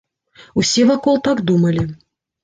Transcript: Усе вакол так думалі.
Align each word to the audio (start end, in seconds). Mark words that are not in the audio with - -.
Усе 0.61 0.85
вакол 0.91 1.19
так 1.27 1.43
думалі. 1.51 1.83